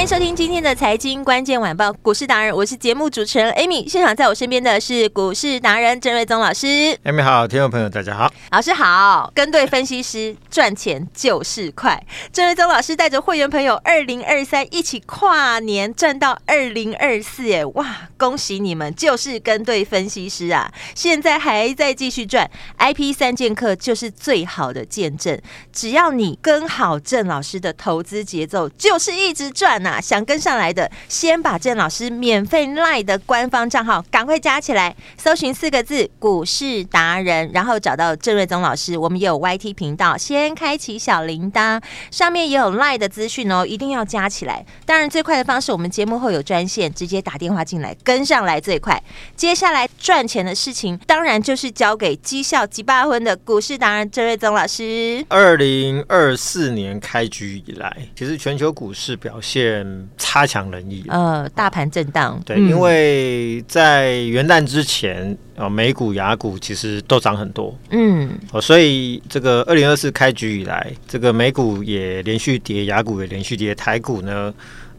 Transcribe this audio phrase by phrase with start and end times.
[0.00, 3.86] 欢迎收听今天的财经关键晚报股市达人，我是节目主持人 Amy。
[3.86, 6.66] 现场在我身边的是股市达人郑瑞宗老师。
[7.04, 9.30] Amy 好，听众朋友大家好，老师好。
[9.34, 12.02] 跟对分析师赚钱就是快。
[12.32, 18.94] 郑瑞宗老师带着会员朋友二零二三一起跨年赚到二零二四，哎哇，恭喜你们！
[18.94, 22.50] 就是跟对分析师啊，现在还在继续赚。
[22.78, 25.38] IP 三剑客就是最好的见证，
[25.70, 29.89] 只要你跟好郑老师的投资节奏，就是一直赚呐、啊。
[29.90, 38.96] 啊想跟上来的，先把郑老师免费 LINE 的官方账号赶快加起来，搜寻四个字“股市达人”，然后找到郑瑞宗老师。
[38.96, 44.64] 我们也有 YT 频道，先开启小铃铛，上面也有 LINE 的资讯哦，一定要加起来。
[44.84, 49.02] 当然，最快的方式，我们节目后有专线，直接打电话进来跟上来最快。
[49.36, 55.24] 接下来赚钱的事情，当然就是交给绩效及八分的股市达人郑瑞宗老师。
[55.28, 59.79] 二零二四年开局以来，其实全球股市表现。
[60.16, 74.52] 差强人意，呃，大盘震荡，对，嗯、因为在元旦之前，哦，美股、雅股其实都涨很多，嗯，哦，所以这个二零二四开局以来，这个美股也连续跌，雅股也连续跌，台股呢，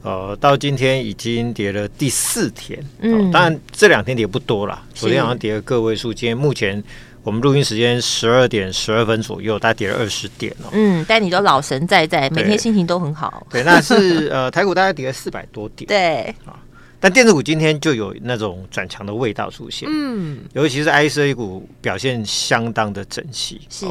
[0.04, 6.84] 呃，到今天已经跌了第四天，嗯，当然这两天跌不多了，昨天好像跌了个位数，今天目前。
[7.23, 10.70] 我们录音时间十二点十二分左右，大概跌了二十点哦。
[10.71, 13.45] 嗯，但你都老神在在，每天心情都很好。
[13.49, 15.87] 对，那是呃， 台股大概跌了四百多点。
[15.87, 16.58] 对啊，
[16.99, 19.87] 但电子股今天就有那种转强的味道出现。
[19.92, 23.61] 嗯，尤其是 IC 股表现相当的整齐。
[23.70, 23.86] 是，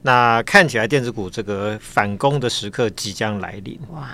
[0.00, 3.78] 那看起来电子股这个反攻的时刻即将来临。
[3.90, 4.08] 哇，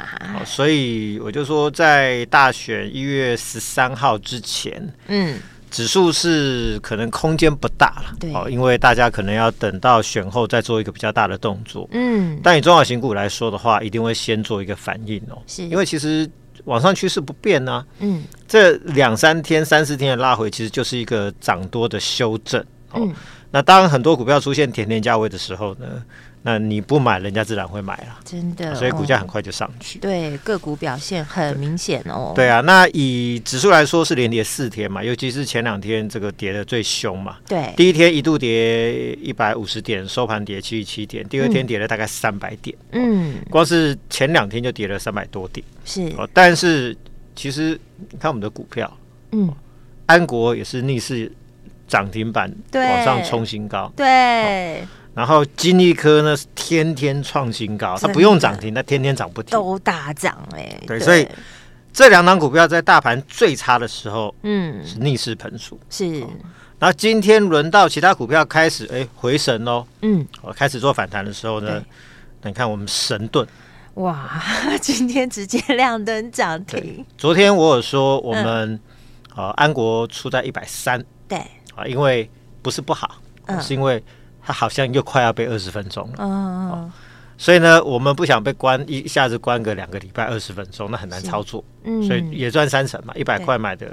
[0.44, 5.38] 所以我就说，在大选一月十三号之前，嗯。
[5.70, 16.28] 指数是可能空间不大了，对，哦，因为大家可能要等到选后再做一个比较大的动作，嗯，但以中小型股来说的话，一定会先做一个反应哦，是，因为其实
[16.64, 22.60] 往上趋势不变呢，嗯，这两三天、三四天的拉回，其实就是一个涨多的修正，
[22.90, 23.08] 哦，
[23.50, 25.86] 那当很多股票出现甜甜价位的时候呢，
[26.42, 29.98] 那你不买，人家自然会买了，真的，所以股价很快就上去。
[29.98, 32.32] 哦、对，个股表现很明显哦。
[32.34, 37.36] 对啊，那以指数来说是连跌四天嘛，尤其是前两天这个跌的最凶嘛。
[37.46, 42.74] 对，第一天一度跌一百五十点，收盘跌七十七点，第二天跌了大概三百点。
[42.92, 45.62] 嗯，光是前两天就跌了三百多点。
[45.84, 46.96] 是哦，但是
[47.36, 47.78] 其实
[48.10, 48.90] 你看我们的股票，
[49.32, 49.52] 嗯，
[50.06, 51.30] 安国也是逆势
[51.86, 53.92] 涨停板往上冲新高。
[53.94, 54.82] 对。
[55.12, 60.80] 对然后金立科呢，天天创新高，它不用涨停，它天天涨不停，都大涨哎。
[60.86, 61.28] 对，对，所以
[61.92, 65.78] 这两档股票在大盘最差的时候，嗯，是逆势喷出。
[65.90, 66.20] 是，
[66.78, 71.82] 然后今天轮到其他股票开始哎回神喽，嗯，我开始做反弹的时候呢，
[72.44, 73.44] 你看我们神盾，
[73.94, 74.30] 哇，
[74.80, 77.04] 今天直接亮灯涨停。
[77.18, 78.78] 昨天我有说我们
[79.34, 81.38] 啊安国出在一百三，对。
[81.74, 82.30] 啊，因为
[82.62, 83.16] 不是不好，
[83.60, 84.02] 是因为。
[84.42, 86.90] 它好像又快要被二十分钟了，哦，
[87.36, 93.86] 所以呢，我们不想被关一下子关个两个礼拜二十分钟，那很难操作，嗯，所以也赚三成嘛，一百块买的，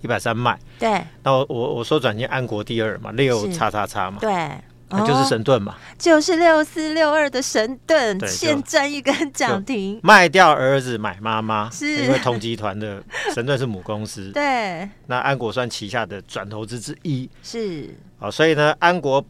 [0.00, 4.50] 一百三卖，对，那我我我说转进安国第二嘛，六叉叉叉嘛，对，
[4.88, 12.04] 那就是神盾嘛，就是六四六二的神盾，现赚一根涨停，卖掉儿子买妈妈，是。
[12.04, 13.02] 因为同集团的
[13.34, 19.24] 神盾是母公司，对，那安国算旗下的转投资之一，是，哦，所以呢，安国。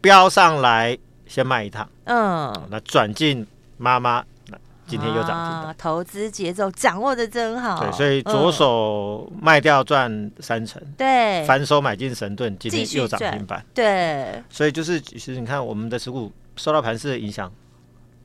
[0.00, 5.74] 飙上来先卖一趟，嗯，那转进妈妈，那今天又涨停了。
[5.78, 17.52] 投资节奏掌握的真好，对，所以左手卖掉赚三成，对，反手买进神盾，今天又涨停板，对，所以就是其实你看我们的持股受到盘势的影响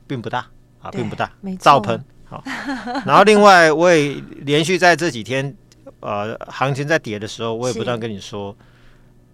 [0.06, 0.46] 并不大。
[0.82, 2.00] 啊，并不大，照喷。
[2.26, 2.40] 好。
[3.04, 5.52] 然后另外我也连续在这几天
[5.98, 8.54] 呃行情在跌的时候，我也不断跟你说。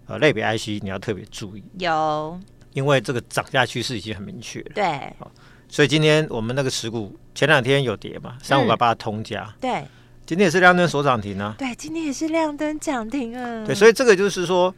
[0.06, 2.38] 呃，类别 IC 你要特别注意，有，
[2.72, 4.72] 因为这个涨价趋势已经很明确了。
[4.74, 5.12] 对，
[5.68, 9.84] 所以今天我们那个持股前两天有跌嘛，三五八八通家，对，
[10.26, 11.54] 今天也是亮灯所涨停啊。
[11.58, 13.64] 对，今天也是亮灯涨停啊。
[13.64, 14.74] 对，所以这个就是说，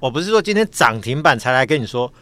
[0.00, 2.12] 我不是说今天涨停板才来跟你说，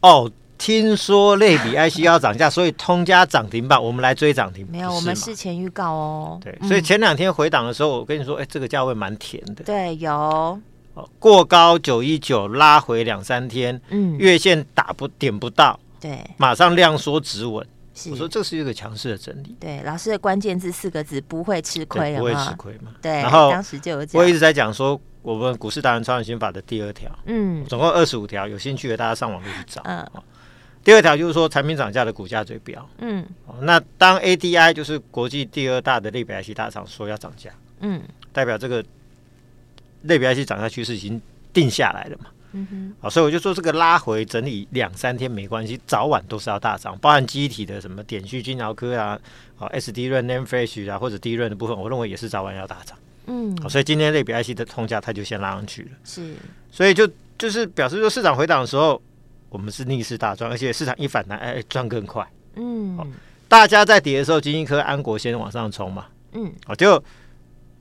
[0.00, 4.66] 哦，听说类比 IC 要涨价， 所以通家涨停板，我们来追涨停。
[4.70, 6.40] 没有，我们事前预告哦。
[6.42, 9.64] 对，所以前两天回档的时候，我跟你说，哎，这个价位蛮甜的。
[9.64, 10.60] 对，有。
[11.18, 17.66] 过高九一九拉回两三天，嗯，月线打不点不到，对，马上量缩止稳。
[18.10, 19.54] 我说这是一个强势的整理。
[19.60, 22.90] 对，老师的关键字四个字：不会吃亏，不会吃亏嘛？
[23.00, 23.12] 对。
[23.12, 29.80] 然后当时就有，我一直在讲说，我们股市达人操盘心法的第二条，嗯，总共二十五条，有兴趣的大家上网就去找。
[29.84, 30.04] 嗯。
[30.82, 32.84] 第二条就是说，产品涨价的股价最标。
[32.98, 33.24] 嗯。
[33.60, 37.50] 那当 ADI 就是国际第二大的类比 IC 大厂说要涨价，
[37.80, 38.02] 嗯，
[38.32, 38.84] 代表这个。
[40.04, 41.20] 类比 IC 涨价趋势已经
[41.52, 42.26] 定下来了嘛？
[42.56, 49.18] 嗯哼，好，所以我就说这个拉回整理两三天没关系，早晚都是要大涨，包含记忆体的什么点序、晶圆科啊，
[49.56, 52.96] 好 SDRAM、NAND Flash 啊，或者 DRAM 的部分，我认为也是早晚要大涨。
[53.26, 55.88] 嗯，好，所以今天类比 IC 的通价它就先拉上去了。
[56.04, 56.32] 是，
[56.70, 59.02] 所以就就是表示说市场回档的时候，
[59.48, 62.24] 我们是逆势大赚，而且市场一反弹，哎，赚更快。
[62.54, 63.04] 嗯，好，
[63.48, 66.06] 大家在跌的时候，晶圆科、安国先往上冲嘛。
[66.34, 67.02] 嗯，好，就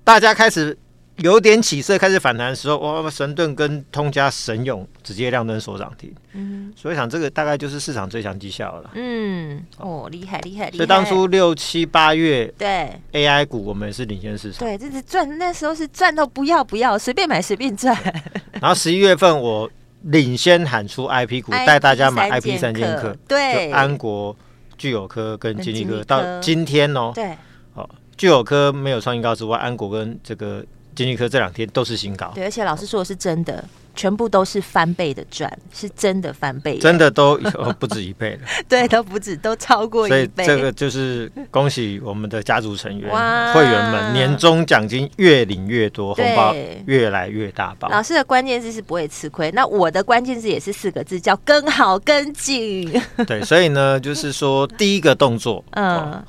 [0.04, 0.75] 大家开始。
[1.18, 3.07] 有点起色，开始反弹的时候，哇！
[3.10, 8.89] 神盾跟通家神勇直接亮灯锁涨停，嗯，所以想这个大概就是市场最强绩效了。
[8.95, 10.77] 嗯，哦，厉害厉害厉害！
[10.77, 17.95] 所以当初六七八月，对 AI 股我们也是领先市场，对，这是赚，那时候是赚到不要不要，随便买随便赚。
[18.60, 19.69] 然后十一月份我
[20.01, 24.36] 领先喊出 IP 股，带大家买 IP 三剑客，对，安国、
[24.80, 27.38] 聚友科跟金利科，到今天哦，对，
[27.75, 27.88] 哦，
[28.18, 30.65] 聚友科没有创新高之外，安国跟这个。
[30.95, 33.63] 晶心科这两天都是新高，对，而且老师说的是真的，
[33.95, 37.38] 全部都是翻倍的赚，是真的翻倍，真的都
[37.80, 40.45] 不止一倍了， 对，都不止，都超过一倍。
[40.45, 43.10] 所以这个就是恭喜我们的家族成员、
[43.54, 46.56] 会员们，年终奖金越领越多，红包
[46.86, 47.89] 越来越大包。
[47.89, 53.01] 老师的关键字是不会吃亏，那我的关键字也是四个字，叫跟好跟紧。
[53.28, 56.24] 对，所以呢，就是说第一个动作，嗯。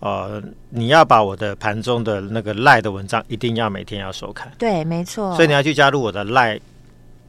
[0.00, 5.34] 呃，你要把我的盘中的那个赖的文章一定要每天要收看，对，没错。
[5.34, 6.60] 所以你要去加入我的赖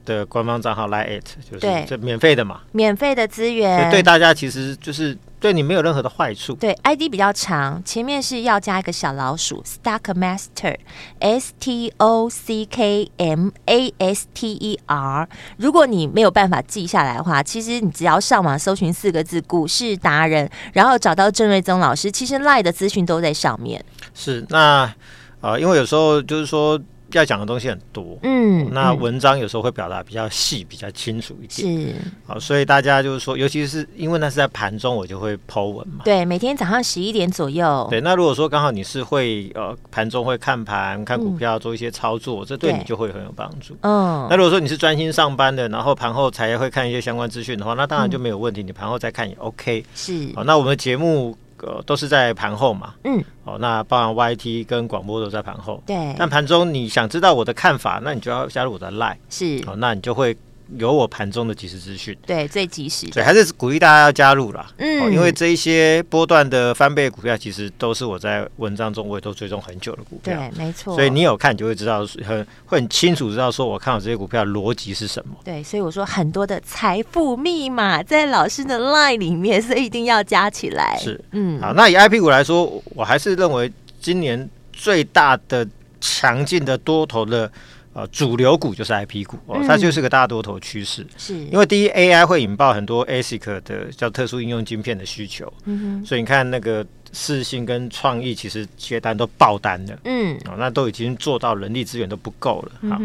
[0.06, 5.18] 的官方账号赖 it，就是这免费的嘛，免费的资源，对大家其实就是。
[5.40, 6.54] 对你没有任何的坏处。
[6.56, 15.30] 对，ID 比较长，前面是要加一个小老鼠，Stock Master，S T O C K M A S T E R。
[15.58, 23.84] 如果你没有办法记下来的话，其实你只要上网搜寻四个字“股市达人”，然后找到郑瑞宗老师，其实 LINE 的资讯都在上面。
[24.14, 24.96] 是，那啊、
[25.42, 26.82] 呃，因为有时候就是说。
[27.14, 31.96] 要讲的东西很多，嗯，那文章有时候会表达比较细、比较清楚一点，是，
[32.26, 51.38] 好，所以大家就是说，尤其是因为那是在盘中，我就会 po 文嘛，对，每天早上十一点左右，对，那如果说刚好你是会呃盘中会看盘、看股票、做一些操作，这对你就会很有帮助，嗯，那如果说你是专心上班的，然后盘后才会看一些相关资讯的话，那当然就没有问题，你盘后再看也 OK，是，好，那我们的节目。
[51.62, 56.16] 呃，都是在盘后嘛，嗯，哦，那包含 YT 跟广播都在盘后，对。
[56.18, 60.38] 但盘中你想知道我的看法，那你就要加入我的 Line，是，哦，那你就会。
[60.78, 64.70] 有我盘中的即时资讯，对，最及时，对，还是鼓励大家要加入啦。
[64.78, 70.94] 嗯，因为这一些波段的翻倍股票，其实都是我在文章中我也都追踪很久的股票，对，没错。
[70.94, 75.36] 所以你有看，你就会知道很会很清楚知道说我看好这些股票逻辑是什么。
[75.46, 80.98] 对，所以我说很多的财富密码在老师的 LINE 里面，所以一定要加起来。
[80.98, 83.72] 是，嗯，好，那以 IP 股来说，我还是认为
[84.02, 85.66] 今年最大的
[86.02, 87.50] 强劲的多头的。
[87.98, 91.04] 呃，主流股就是 IP 股哦，它就是个大多头趋势。
[91.18, 103.02] 是，因为第一 AI 会引爆很多 ASIC 的叫特殊应用晶片的需求，嗯，所以你看那个世芯跟创意其实接单都爆单了，嗯，哦，那都已经做到人力资源都不够了，好。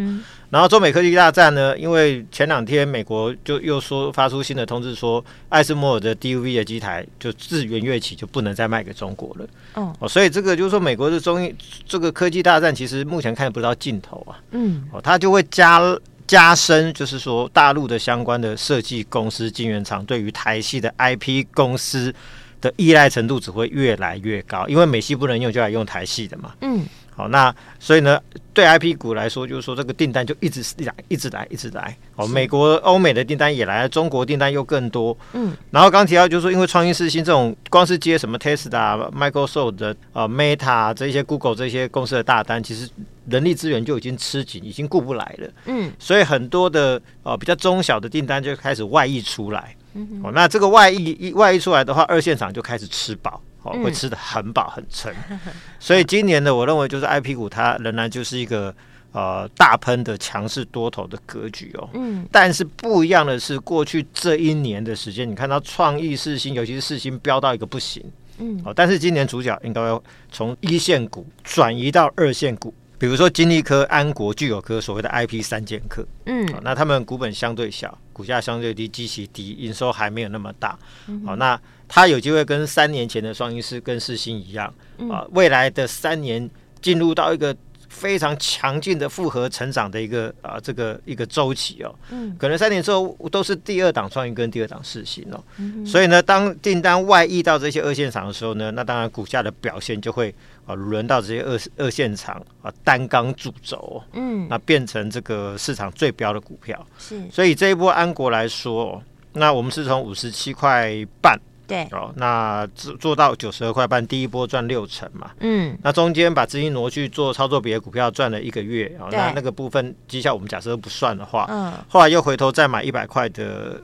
[0.51, 9.47] 然后中美科技大战呢，因为前两天美国就又说发出新的通知，说艾斯摩尔的 DUV 的机台就自元月起就不能再卖给中国了。
[9.75, 11.51] 哦，所以这个就是说美国的中
[11.87, 14.37] 这个科技大战其实目前看不到尽头啊。
[14.51, 15.81] 嗯，哦，它就会加
[16.27, 22.15] 加深，就是说大陆的相关的设计公司、晶圆厂对于台系的 IP 公司
[22.63, 26.55] 的依赖程度只会越来越高，因为美系不能用，就来用台系的嘛。
[26.63, 26.83] 嗯。
[27.15, 28.19] 好，那所以呢，
[28.55, 31.95] 对 IP 股来说，就是说这个订单就一直来，一直来，一直来。
[32.17, 35.15] 哦，美国、欧美的订单也来了，中国订单又更多。
[35.35, 42.89] 嗯，然后刚提到就是说，因为创新四星这种，光是接什么 Tesla、Microsoft 的呃 Meta 这些 Google 这些公司的大单，其实
[43.29, 45.51] 人力资源就已经吃紧，已经顾不来了。
[45.67, 49.77] 嗯，所以很多的呃比较中小的订单就开始外溢出来。
[49.95, 53.41] 嗯，哦，那这个外溢一外溢出来的话，二线厂就开始吃饱。
[53.65, 55.15] 哦，会吃得很饱很撑。
[55.79, 58.75] 所以今年呢，我认为就是 IP 股它仍然就是一个
[59.13, 61.89] 呃大喷的强势多头的格局哦。
[61.93, 62.27] 嗯。
[62.33, 68.05] 但是不一样的是，过去这一年的时间，你看到创意四星，尤其是四星飙到一个不行。
[68.39, 68.61] 嗯。
[68.65, 72.75] 哦，但是今年主角应该要从一线股转移到二线股。
[73.03, 80.79] 比如说金利科、安国、具有科，所谓的 IP 三剑客，嗯，那他们股本相对小，股价相对低，基期低，营收还没有那么大，
[81.27, 84.73] 好、那他有机会跟三年前的双一师跟世新一样，
[85.11, 86.49] 啊、呃，未来的三年
[86.81, 87.53] 进入到一个。
[87.93, 100.35] 非常强劲的复合成长的一个啊，这个一个周期哦，嗯，可能三年之后都是第二档创意跟第二档试行哦，嗯、所以呢，当订单外溢到这些二线厂的时候呢，那当然股价的表现就会
[100.67, 109.01] 啊轮到这些二二线厂啊单纲主轴，嗯，那变成这个市场最标的股票是，所以这一波安国来说，
[109.35, 111.39] 那我们是从五十七块半。
[111.67, 111.85] 对。
[111.93, 123.81] 哦，那做做到九十二块半，第一波赚六成嘛，嗯，那中间把资金挪去做操作别的股票，赚了一个月哦，那那个部分绩效我们假设不算的话，嗯，后来又回头再买一百块的。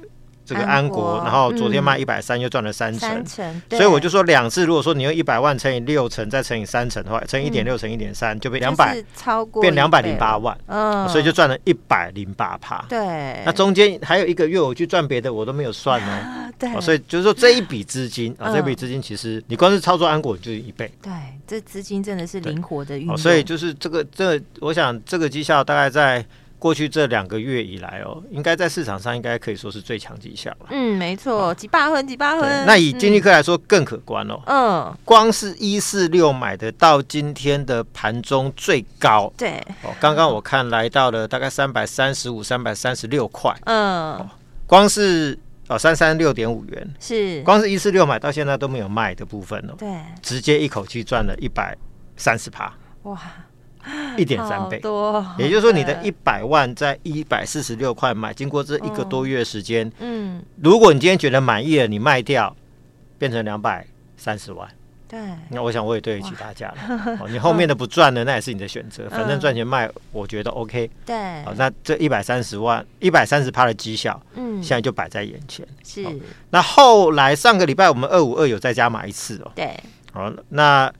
[0.48, 3.22] 这个安国，然后昨天卖一百三，又赚了三成，
[3.68, 12.82] 所以我就说两次，如果说你用一百万乘以六成，再乘以三成的话，乘一点六乘一点三，就变两百，超过变两百零八万，嗯，所以就赚了一百零八趴。
[12.88, 16.50] 对，那中间还有一个月我去赚别的，我都没有算哦。
[16.58, 20.90] 对，所以就是说这一笔资金啊，这笔资金其实你光是操作安国就是一倍。
[21.02, 21.12] 对，
[21.46, 23.18] 这资金真的是灵活的运用。
[23.18, 26.24] 所以就是这个这个，我想这个绩效大概在。
[26.58, 30.66] 过去这两个月以来哦，应该在市场上应该可以说是最强绩效了。
[30.70, 32.66] 嗯，没错，几百分几百分。
[32.66, 34.40] 那以金立科来说更可观哦。
[34.46, 43.54] 嗯，光是一四六买的到今天的盘中最高，对哦，刚刚我看来到了大概三百三十五、三百三十六块。
[43.64, 44.28] 嗯，
[44.66, 45.38] 光是
[45.68, 49.74] 哦三三六点五元，是光是一四六买到现在都没有卖的部分哦。
[49.78, 49.88] 对，
[50.20, 51.76] 直接一口气赚了一百
[52.16, 52.72] 三十趴。
[53.04, 53.20] 哇！
[54.18, 62.54] 一点三倍，多，也就是说，你的一百万在一百四十六块买，经过这一个多月时间，嗯，如果你今天觉得满意了，你卖掉，
[63.18, 64.68] 变成两百三十万，
[65.06, 65.18] 对，
[65.50, 67.28] 那我想我也对得起大家了。
[67.28, 70.90] 你后面的不赚了，那也是你的选择，反正赚钱卖，我觉得 OK。
[71.06, 75.66] 对，好，那这一百三十万，一百三十趴的绩效，嗯，现在就摆在眼前。
[75.84, 76.04] 是，
[76.50, 79.52] 那后来上个礼拜我们二五二有再加码一次哦。
[79.54, 79.78] 对，
[80.12, 80.92] 好，那。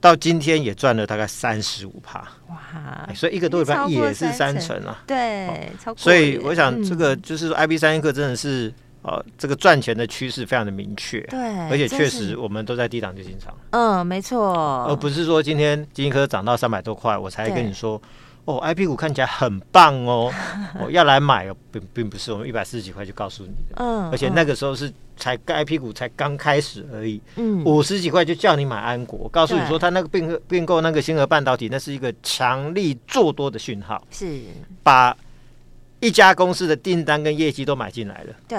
[0.00, 3.08] 到今天也赚了大概三十五趴，哇！
[3.14, 6.02] 所以一个多礼拜也是三成啊，对，超过。
[6.02, 11.38] 所以我想这个就是说 I B 三剑客真的是呃，这个赚钱的趋势非常的明确，对，
[11.68, 18.00] 而且确实我们都在低档就进场，嗯，没错，而不是说今天金立科涨到三百多块，我才跟你说。
[18.46, 20.32] 哦，IP 股看起来很棒哦，
[20.80, 34.40] 我 要来买哦，并并不是我们一百四十几块就告诉你的，嗯，而且那个时候是才 IP 股才刚开始而已，嗯，五十几块就叫你买安国，告诉你说他那个并并购那个星河半导体，那是一个强力做多的讯号，是。
[34.82, 35.16] 把
[36.00, 38.58] 一家公司的订单跟业绩都买进来了，对，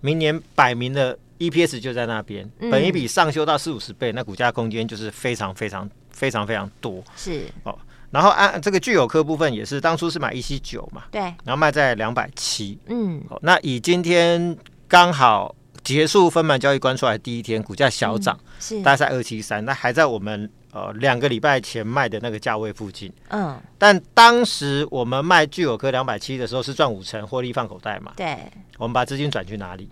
[0.00, 7.46] 明年摆明了 EPS 就在那边，本一比上修到四五十倍，那股价空间就是非常非常非常非常多，是。
[7.64, 7.76] 哦。
[8.12, 14.54] 然后按这个聚友科部分也是当初是买一七九嘛，对，然后卖在两百七，嗯，那以今天
[14.86, 15.52] 刚好
[15.82, 18.82] 结束分盘交易关出来第一天，股价小涨，嗯、是。
[18.82, 28.36] 大概在二七三，那还在我们呃两个礼拜前卖的那个价位附近，嗯，但当时我们卖聚友科两百七的时候是赚五成获利放口袋嘛，对，
[28.76, 29.88] 我们把资金转去哪里？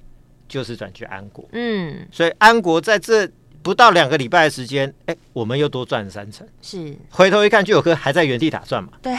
[0.47, 3.27] 就是转去安国，嗯，所以安国在这。
[3.63, 6.47] 不到两个礼拜的时间，哎，我们又多赚了三成。
[6.63, 8.91] 是，回头一看，聚友科还在原地打转嘛。
[9.03, 9.15] 对。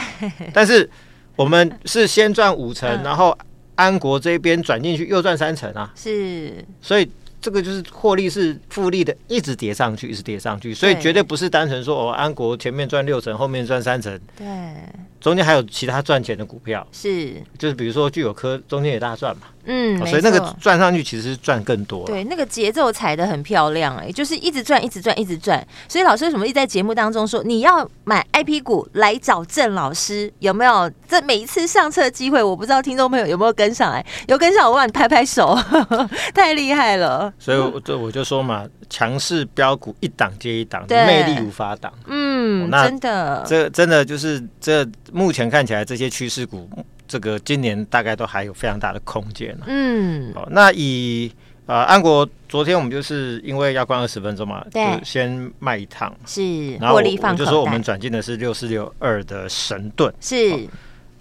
[0.52, 0.88] 但是
[1.36, 3.36] 我们是先赚五成，嗯、然后
[3.76, 5.92] 安国这边转进去又赚三成啊。
[5.94, 6.52] 是。
[6.80, 7.08] 所以
[7.40, 10.74] 这个就是获利是复利的，一直叠上去，一直叠上去。
[10.74, 14.18] 所以绝对不是单纯说哦，安国前面赚六成，后面赚三成。
[14.36, 14.46] 对。
[15.20, 16.84] 中间还有其他赚钱的股票。
[16.90, 17.34] 是。
[17.56, 19.42] 就是比如说聚友科中间也大赚嘛。
[19.64, 22.04] 嗯，所以那个转上去其实是赚更多。
[22.06, 25.64] 对，那个节奏踩的很漂亮哎、欸，就是一直转，一直转，一直转。
[25.88, 30.32] 所以老师为什么一直在节目当中说你要买 IP 股来找郑老师？
[30.40, 30.90] 有没有？
[31.08, 34.04] 这每一次上车机会，我不知道听众朋友有没有跟上来？
[34.26, 35.56] 有跟上，我帮你拍拍手，
[36.34, 37.32] 太厉害了。
[37.38, 41.92] 所以我就我就说嘛，强势标股一档接一档，魅力无法挡。
[42.06, 46.68] 嗯，那真的，这真的就是这目前看起来这些趋势股。
[47.12, 49.54] 这个今年大概都还有非常大的空间。
[49.66, 51.30] 嗯，好，那以
[51.66, 57.02] 呃安国昨天我们就是因为要关二十分钟嘛，对，就先卖一趟，是，然后我
[57.36, 60.66] 就说我们转进的是六四六二的神盾，是，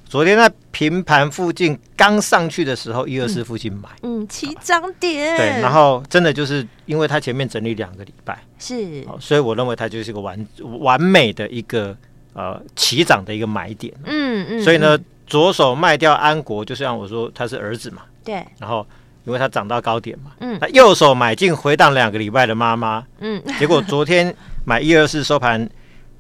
[0.05, 10.47] 昨天在平盘附近刚上去的时候，一二四附近买，嗯，起涨点，对，然后真的就是因为它前面整理两个礼拜，是，所以我认为它就是一个完
[10.79, 11.93] 完美的一个
[12.31, 14.97] 呃起涨的一个买点，嗯嗯，所以呢，
[15.31, 18.85] 左手卖掉安国，就像我说他是儿子嘛，对，然后
[19.23, 24.35] 因为他涨到高点嘛，嗯，那右手买进回档两个礼拜的妈妈，嗯，结果昨天
[24.65, 25.69] 买一二四收盘。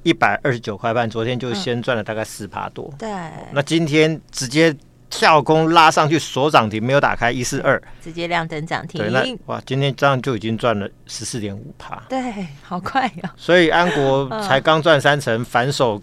[0.03, 2.89] 一百二十九块半，昨天就先赚了大概四趴多。
[2.93, 3.09] 嗯、对，
[3.51, 4.75] 那今天直接
[5.11, 8.99] 跳空拉上去锁涨停，没有打开一四二，直接亮灯涨停。
[8.99, 12.01] 对，那哇，今天这样就已经赚了十四点五趴。
[12.09, 13.29] 对，好快呀、哦！
[13.37, 16.01] 所以安国才刚赚三成，反手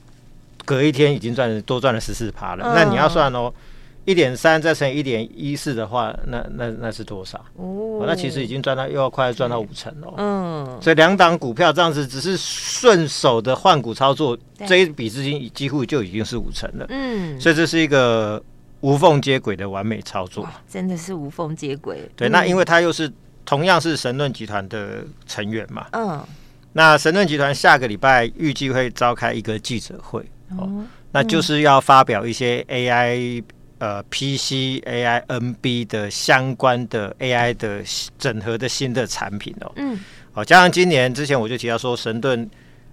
[0.68, 2.62] 隔一天已经赚多赚了十四趴了。
[2.66, 3.50] 嗯、那你要算哦。
[4.04, 7.38] 一点三再乘以一点一四的话，那那那是多少？
[7.56, 10.14] 哦，那其实已经赚到又要快要赚到五成了。
[10.16, 16.87] 嗯，所以两档股票这样子只是顺手的换股操作，这一笔资金几乎就已经是五成了。
[16.88, 18.42] 嗯，所以这是一个
[18.80, 22.10] 无缝接轨的完美操作，真的是无缝接轨。
[22.16, 23.12] 对，那因为它又是
[23.44, 25.87] 同样是神盾集团的成员嘛。
[25.92, 26.18] 嗯，
[26.78, 30.25] 那神盾集团下个礼拜预计会召开一个记者会，
[30.56, 33.42] 哦，那就是要发表一些 AI。
[33.80, 37.80] 呃，PC AI NB 的相关的 AI 的
[38.18, 39.97] 整合的新的产品哦，嗯，
[40.32, 42.49] 好，加上今年之前我就提到说神盾。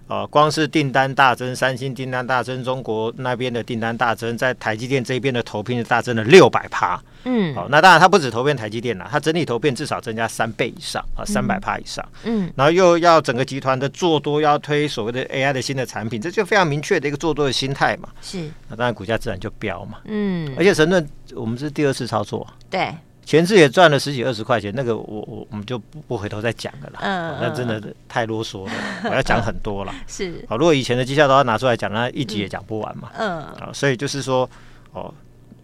[0.08, 7.02] 呃，光是订单大增，三星订单大增，中国那边的订单大增，在台积电这边的投片是大增了六百趴。
[7.26, 12.02] 嗯，好，那当然它不止投片台积电啦，它整体投片至少增加三倍以上啊，三百趴以上。
[12.24, 18.08] 嗯，然后又要整个集团的做多，要推所谓的 AI 的新的产品，这就非常明确的一个做多的心态嘛。
[18.22, 19.98] 是，那当然股价自然就飙嘛。
[20.04, 22.46] 嗯，而且神盾我们是第二次操作。
[22.70, 22.94] 对。
[23.24, 27.00] 前次也赚了十几二十块钱，那个我我我们就不不回头再讲了啦。
[27.02, 29.92] 嗯，那真的太啰嗦了，我要讲很多了。
[30.06, 33.10] 是，好，如果以前的绩效都要拿出来讲，那一集也讲不完嘛。
[33.18, 34.48] 嗯，啊，所以就是说，
[34.92, 35.12] 哦，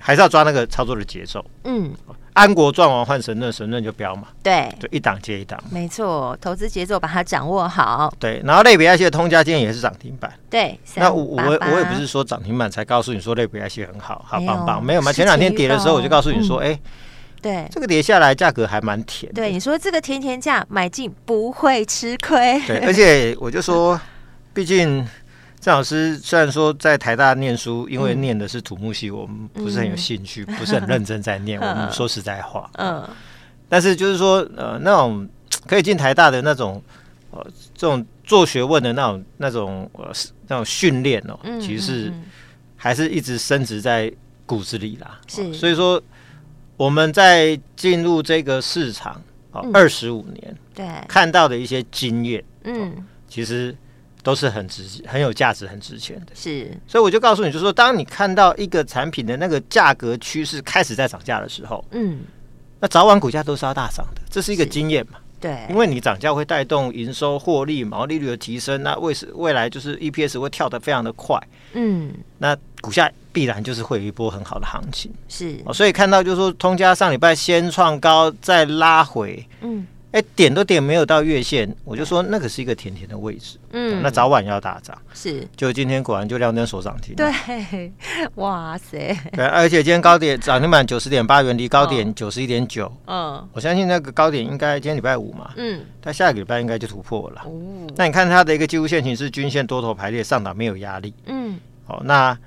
[0.02, 1.44] 还是要抓那个操作的节奏。
[1.64, 1.92] 嗯，
[2.32, 4.28] 安国赚完换神盾，神盾就飙嘛。
[4.42, 5.62] 对，就一档接一档。
[5.70, 8.12] 没错，投资节奏把它掌握好。
[8.18, 10.32] 对，然后类比 IC 的通家今天也是涨停板。
[10.50, 11.42] 对，那我我
[11.72, 15.12] 我也不是说涨停板才告诉你说类比 IC 很好，好棒棒，没有嘛？
[15.12, 16.78] 前两天跌的时候我就告诉你说，哎。
[17.40, 19.32] 对，这个跌下来价格还蛮甜。
[19.32, 22.62] 对，你说这个甜甜价买进不会吃亏。
[22.68, 24.00] 对，而且我就说，
[24.54, 25.04] 毕竟
[25.62, 31.58] 郑老师虽然说在台大念书，因为念的是土木系，我们不是很有兴趣，不是很认真在念。
[31.62, 33.08] 我们说实在话，嗯，
[33.68, 35.26] 但是就是说，呃，那种
[35.68, 36.82] 可以进台大的那种，
[37.30, 37.46] 呃，
[37.76, 40.12] 这种做学问的那种那种呃
[40.48, 42.12] 那种训练哦，其实是
[42.76, 44.12] 还是一直深植在
[44.44, 45.20] 骨子里啦。
[45.28, 46.02] 是，所以说。
[46.78, 49.22] 我们在进入这个市场
[49.52, 52.96] 哦，二十五年，对，看到的一些经验，嗯，
[53.28, 53.76] 其实
[54.22, 56.32] 都是很值、很有价值、很值钱的。
[56.34, 62.20] 是，所以我就告诉你，就是说，当你看到一个产品的那个价格趋势开始在涨价的时候，嗯，
[62.80, 65.18] 那早晚股价都是要大涨的，这是一个经验嘛。
[65.40, 71.36] 对，因为你涨价会带动营收、获利、毛利率的提升，那为是未来就是 EPS 会跳得非常的快，
[71.72, 73.10] 嗯，那股价。
[73.34, 87.92] 必然就是会有一波很好的行情，是，所以看到就是说，通家上礼拜先创高再拉回，嗯，哎、欸，点都点没有到月线，我就说那个是一个甜甜的位置，嗯，那早晚要大涨，是，就今天果然就亮灯锁涨停，对，
[88.36, 97.52] 哇塞，对，而且今天高点涨停板九十点八元，离高点九十一点九，嗯，我相信那个高点应该今天礼拜五嘛，嗯，它下个礼拜应该就突破了，哦，
[97.96, 102.38] 那你看它的一个技术线型是均线多头排列上档没有压力，嗯，好，那。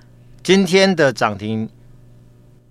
[0.44, 1.68] 今天的涨停，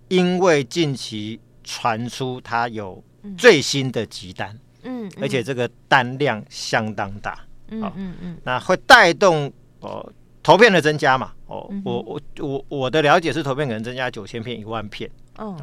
[0.07, 3.03] 因为近期传出它有
[3.37, 10.09] 最新的急单，嗯，而且这个单量相当大，嗯嗯嗯，那会带动哦
[10.43, 15.57] 投片的增加嘛，哦，我我我我的了解是投片可能增加九千片一万片，哦，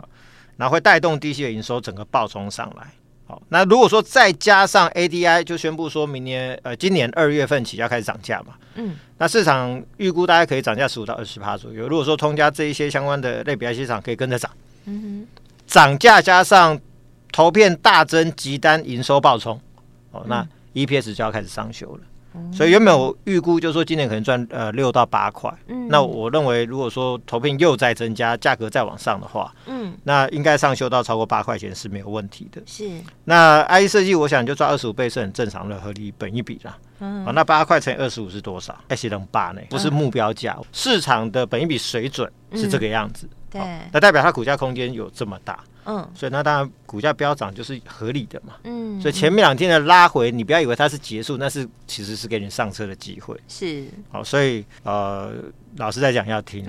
[0.57, 2.87] 然后会带动 DC 的营收整个爆冲上来。
[3.47, 11.87] 那如果说再加上 ADI 就宣布说明年呃今年二月份起要开始涨价嘛，嗯，那市场预估大概可以涨价十五到二十趴左右。
[11.87, 14.51] 如果说通家这一些相关的类比 IC 厂可以跟着涨，
[14.83, 16.77] 嗯哼，涨价加上
[17.31, 19.59] 投片大增，集单营收爆冲，
[20.11, 22.01] 哦，那 EPS 就要开始上修了。
[22.53, 32.61] 所以原本我预估就是说今年可能赚呃六到八块，嗯，那我认为如果说投片又再增加，价格再往上的话，嗯，那应该上修到超过八块钱是没有问题的。
[32.65, 32.89] 是，
[33.25, 36.77] 那 I E 设计我想就赚二十五倍是很正常的合理本一比啦。
[36.99, 38.73] 嗯，啊，那八块乘以二十五是多少？
[38.87, 39.61] 还是能八呢？
[39.69, 43.27] 不是目标价，市场的本一比水准是这个样子。
[43.49, 45.59] 对，那代表它股价空间有这么大。
[45.85, 55.33] 嗯，所以那当然股价飙涨就是合理的嘛，嗯，所以前面两天的拉回，你不要以为它是结束，那是其实是给你上车的机会，是，好，所以呃，
[55.77, 56.65] 老师在讲要听，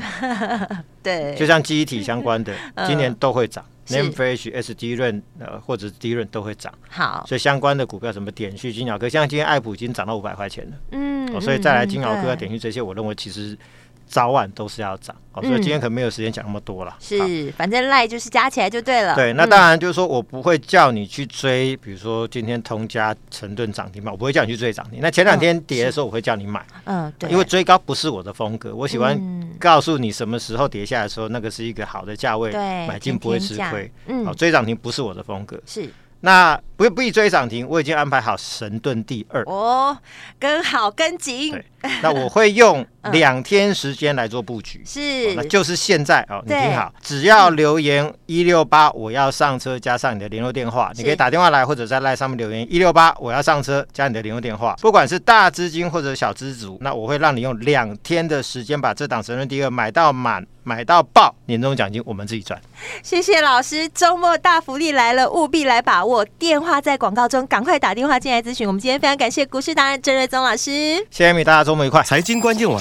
[1.02, 2.54] 对，就像记忆体相关的，
[2.86, 3.64] 今年都会涨。
[3.88, 13.58] NAND Flash、SDRAM 呃，或者是 DRAM 都会涨，好，所以相关的股票，什么点续、金鸟科，像今天爱普已经涨到五百块钱了，嗯，所以再来金鸟科、点续这些，我认为其实。
[14.06, 16.96] 早晚都是要涨，哦，所以今天可能没有时间讲那么多了。
[17.00, 19.14] 是，反正赖就是加起来就对了。
[19.14, 25.00] 对，那当然就是说我不会叫你去追，比如说今天通家、成顿涨停嘛，我不会叫你去追涨停。
[25.00, 26.64] 那前两天跌的时候，我会叫你买。
[26.84, 29.18] 嗯，对，因为追高不是我的风格，我喜欢
[29.58, 33.90] 告诉你什么时候跌下来的时候，那个是一个好的价位，买进不会吃亏。
[34.06, 35.60] 嗯，好，追涨停不是我的风格。
[35.66, 35.88] 是。
[36.24, 39.98] 那不必追涨停，我已经安排好神盾第二哦，
[40.38, 41.52] 跟好跟紧。
[42.00, 46.40] 那我会用两天时间来做布局，是、哦，那就是现在哦。
[46.46, 54.76] 你听好，只要留言一六八，我要上车，加上你的联络电话，你可以打电话来，或者在赖上面留言一六八，我要上车，加你的联络电话。
[54.80, 60.46] 不管是大资金或者小资族，那我会让你用两天的时间把这档神盾第二买到满。
[60.64, 62.56] 买到爆，年终奖金我们自己赚。
[63.02, 66.24] 谢谢老师，周末大福利来了，务必来把握。
[66.24, 68.64] 电话在广告中，赶快打电话进来咨询。
[68.64, 72.00] 我们今天非常感谢股市达人郑瑞宗老师，谢谢米，大家周末愉快。
[72.04, 72.80] 财经关键晚